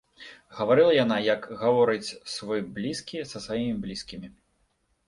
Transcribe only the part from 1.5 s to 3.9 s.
гаворыць свой блізкі са сваімі